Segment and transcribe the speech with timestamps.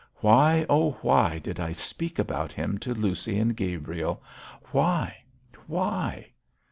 [0.15, 4.23] Why, oh, why did I speak about him to Lucy and Gabriel?
[4.71, 5.17] Why?
[5.67, 6.31] Why?'